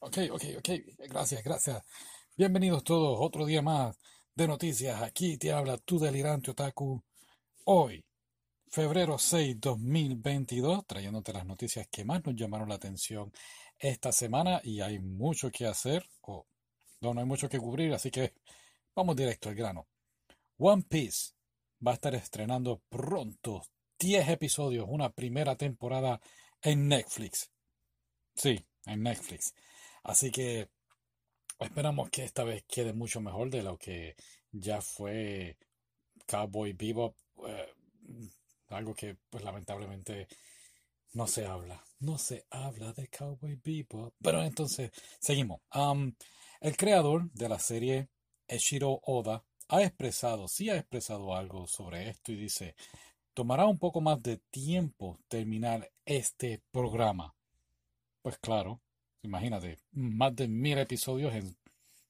[0.00, 0.68] Ok, ok, ok.
[1.08, 1.82] Gracias, gracias.
[2.36, 3.16] Bienvenidos todos.
[3.20, 3.96] Otro día más
[4.34, 5.00] de noticias.
[5.02, 7.00] Aquí te habla tu delirante otaku.
[7.64, 8.04] Hoy,
[8.68, 13.32] febrero 6, 2022, trayéndote las noticias que más nos llamaron la atención
[13.78, 16.04] esta semana y hay mucho que hacer.
[16.22, 16.46] o
[17.00, 18.34] no, no hay mucho que cubrir, así que
[18.94, 19.88] vamos directo al grano.
[20.58, 21.32] One Piece
[21.86, 23.62] va a estar estrenando pronto
[23.98, 26.20] 10 episodios, una primera temporada
[26.62, 27.50] en Netflix.
[28.34, 29.54] Sí, en Netflix.
[30.02, 30.68] Así que
[31.58, 34.16] esperamos que esta vez quede mucho mejor de lo que
[34.52, 35.56] ya fue
[36.26, 37.16] Cowboy Bebop.
[37.46, 37.72] eh,
[38.68, 40.28] algo que pues lamentablemente
[41.12, 41.84] no se habla.
[41.98, 44.14] No se habla de Cowboy Bebop.
[44.22, 45.60] Pero entonces, seguimos.
[46.60, 48.08] El creador de la serie,
[48.50, 52.74] Eshiro Oda, ha expresado, sí ha expresado algo sobre esto y dice,
[53.34, 57.34] tomará un poco más de tiempo terminar este programa.
[58.22, 58.80] Pues claro,
[59.22, 61.56] imagínate, más de mil episodios en-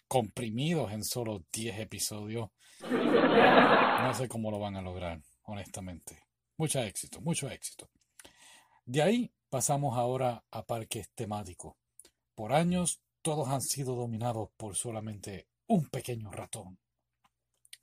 [0.08, 2.48] comprimidos en solo 10 episodios.
[2.82, 6.18] No sé cómo lo van a lograr, honestamente.
[6.56, 7.88] Mucho éxito, mucho éxito.
[8.86, 11.74] De ahí pasamos ahora a parques temáticos.
[12.34, 16.78] Por años todos han sido dominados por solamente un pequeño ratón.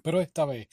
[0.04, 0.68] Pero esta vez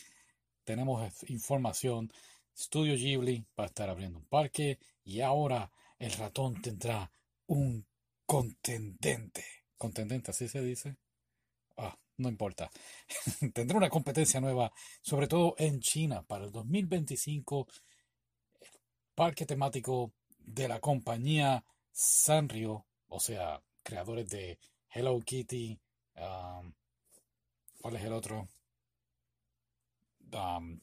[0.64, 2.12] tenemos información.
[2.56, 7.10] Studio Ghibli va a estar abriendo un parque y ahora el ratón tendrá
[7.46, 7.86] un
[8.26, 9.44] contendente.
[9.76, 10.96] Contendente, así se dice.
[11.76, 12.70] Ah, no importa.
[13.54, 17.68] Tendrá una competencia nueva, sobre todo en China, para el 2025.
[19.14, 24.58] Parque temático de la compañía Sanrio, o sea, creadores de
[24.90, 25.78] Hello Kitty,
[26.16, 26.53] um,
[27.84, 28.48] ¿cuál es el otro?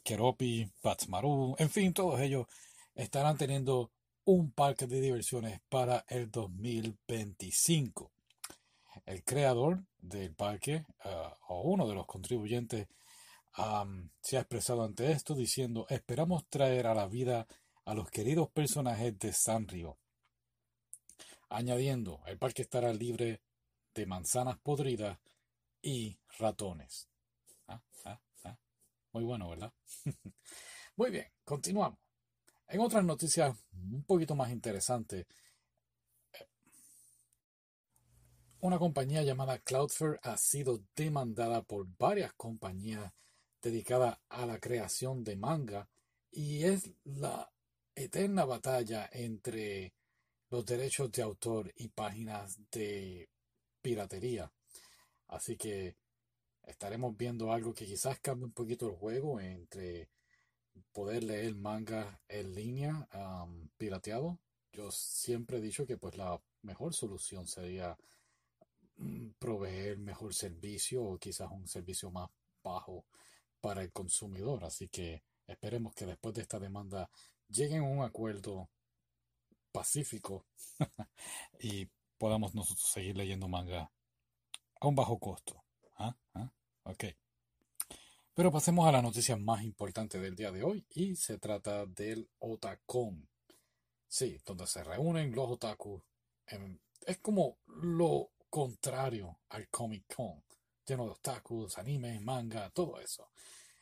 [0.04, 2.46] Keropi, Batsmaru, en fin, todos ellos
[2.94, 3.92] estarán teniendo
[4.26, 8.12] un parque de diversiones para el 2025.
[9.08, 12.88] El creador del parque, ah, o uno de los contribuyentes,
[14.22, 17.48] se ha expresado ante esto diciendo, esperamos traer a la vida
[17.84, 19.98] a los queridos personajes de Sanrio.
[21.50, 23.42] Añadiendo, el parque estará libre
[23.96, 25.18] de manzanas podridas
[25.82, 27.10] y ratones.
[27.68, 28.58] Ah, ah, ah.
[29.14, 29.74] Muy bueno, ¿verdad?
[30.96, 32.00] Muy bien, continuamos.
[32.68, 35.26] En otras noticias un poquito más interesantes,
[38.62, 43.12] una compañía llamada Cloudflare ha sido demandada por varias compañías
[43.62, 45.90] dedicadas a la creación de manga
[46.32, 47.52] y es la
[47.96, 49.94] eterna batalla entre
[50.50, 53.30] los derechos de autor y páginas de
[53.82, 54.52] piratería.
[55.32, 55.96] Así que
[56.64, 60.10] estaremos viendo algo que quizás cambie un poquito el juego entre
[60.92, 63.08] poder leer manga en línea
[63.78, 64.40] pirateado.
[64.74, 67.98] Yo siempre he dicho que pues la mejor solución sería
[68.98, 72.30] mm, proveer mejor servicio o quizás un servicio más
[72.62, 73.06] bajo
[73.62, 74.66] para el consumidor.
[74.66, 77.10] Así que esperemos que después de esta demanda
[77.50, 78.70] lleguen a un acuerdo
[79.72, 80.46] pacífico
[81.60, 83.92] y podamos nosotros seguir leyendo manga
[84.82, 85.64] a un bajo costo.
[85.98, 86.16] ¿Ah?
[86.34, 86.52] ¿Ah?
[86.84, 87.06] Ok.
[88.34, 92.30] Pero pasemos a la noticia más importante del día de hoy y se trata del
[92.40, 93.30] Otakon.
[94.08, 96.04] Sí, donde se reúnen los otakus.
[96.48, 100.44] en- es como lo contrario al Comic Con,
[100.86, 103.32] lleno de otakus, anime, manga, todo eso.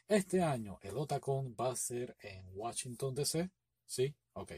[0.07, 3.49] Este año el Otakon va a ser en Washington DC.
[3.85, 4.51] Sí, ok.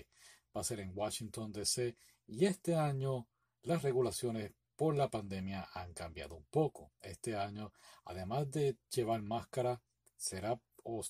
[0.56, 1.96] Va a ser en Washington DC.
[2.28, 3.28] Y este año
[3.64, 4.52] las regulaciones
[4.82, 6.92] por la pandemia han cambiado un poco.
[7.02, 7.72] Este año,
[8.06, 9.80] además de llevar máscara,
[10.18, 10.60] será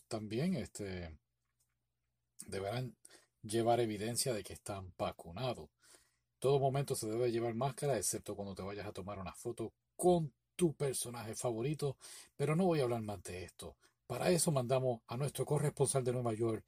[0.09, 1.17] también este
[2.47, 2.97] deberán
[3.41, 5.69] llevar evidencia de que están vacunados.
[6.37, 10.33] Todo momento se debe llevar máscara, excepto cuando te vayas a tomar una foto con
[10.57, 11.95] tu personaje favorito,
[12.35, 13.77] pero no voy a hablar más de esto.
[14.05, 16.65] Para eso mandamos a nuestro corresponsal de Nueva York,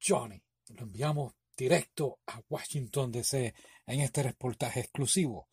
[0.00, 0.40] Johnny.
[0.76, 3.52] Lo enviamos directo a Washington DC
[3.84, 5.48] en este reportaje exclusivo.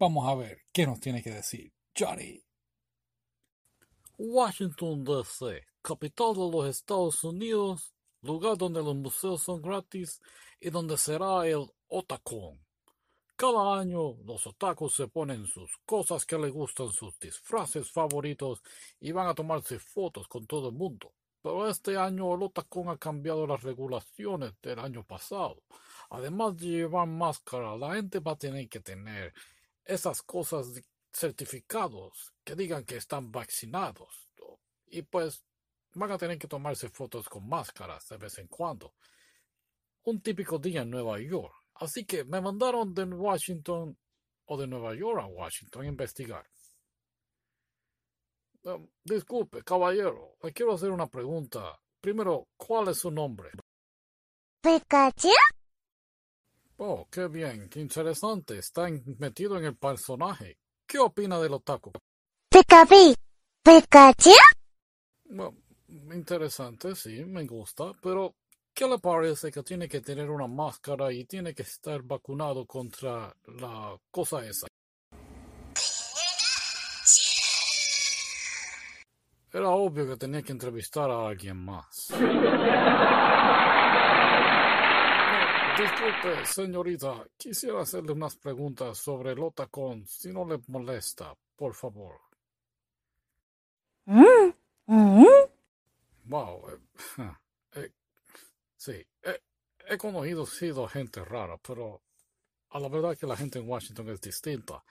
[0.00, 2.42] Vamos a ver qué nos tiene que decir Johnny.
[4.16, 7.92] Washington, D.C., capital de los Estados Unidos,
[8.22, 10.18] lugar donde los museos son gratis
[10.58, 12.58] y donde será el Otakon.
[13.36, 18.62] Cada año los otakus se ponen sus cosas que les gustan, sus disfraces favoritos
[19.00, 21.12] y van a tomarse fotos con todo el mundo.
[21.42, 25.62] Pero este año el Otakon ha cambiado las regulaciones del año pasado.
[26.08, 29.34] Además de llevar máscara, la gente va a tener que tener
[29.84, 30.82] esas cosas
[31.12, 34.28] certificados que digan que están vaccinados.
[34.86, 35.44] Y pues
[35.94, 38.94] van a tener que tomarse fotos con máscaras de vez en cuando.
[40.04, 41.54] Un típico día en Nueva York.
[41.74, 43.96] Así que me mandaron de Washington
[44.46, 46.46] o de Nueva York a Washington a investigar.
[48.62, 51.80] Um, disculpe, caballero, le quiero hacer una pregunta.
[52.00, 53.50] Primero, ¿cuál es su nombre?
[54.60, 55.30] Pikachu?
[56.82, 58.56] Oh, qué bien, qué interesante.
[58.56, 58.88] Está
[59.18, 60.56] metido en el personaje.
[60.86, 61.92] ¿Qué opina del otaku?
[62.48, 63.14] Pikapi.
[63.62, 64.30] Pikachu?
[65.24, 65.58] Bueno,
[66.14, 68.34] interesante, sí, me gusta, pero
[68.72, 73.30] ¿qué le parece que tiene que tener una máscara y tiene que estar vacunado contra
[73.58, 74.66] la cosa esa?
[79.52, 82.08] Era obvio que tenía que entrevistar a alguien más.
[85.78, 92.20] Disculpe, señorita, quisiera hacerle unas preguntas sobre el Otacon, si no le molesta, por favor.
[94.06, 94.52] Mm.
[94.86, 95.24] Mm.
[96.24, 96.78] Wow, eh,
[97.74, 97.92] eh,
[98.76, 99.40] sí, eh,
[99.88, 102.02] he conocido sido gente rara, pero
[102.70, 104.82] a la verdad que la gente en Washington es distinta.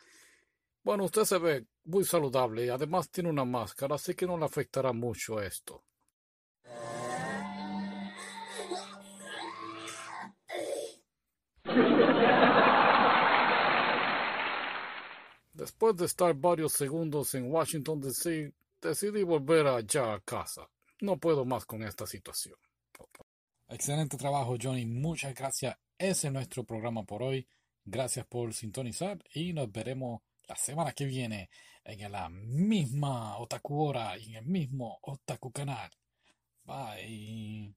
[0.83, 4.45] Bueno, usted se ve muy saludable y además tiene una máscara, así que no le
[4.45, 5.83] afectará mucho esto.
[15.89, 20.69] Después de estar varios segundos en Washington DC, decidí volver allá a casa.
[21.01, 22.53] No puedo más con esta situación.
[23.68, 24.86] Excelente trabajo, Johnny.
[24.86, 25.75] Muchas gracias.
[25.97, 27.47] Ese es nuestro programa por hoy.
[27.83, 31.50] Gracias por sintonizar y nos veremos la semana que viene
[31.83, 35.89] en la misma Otaku Hora y en el mismo Otaku Canal.
[36.65, 37.74] Bye.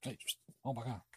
[0.00, 0.18] Hey,
[0.62, 1.15] vamos para acá.